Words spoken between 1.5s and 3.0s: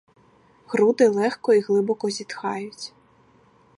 й глибоко зітхають.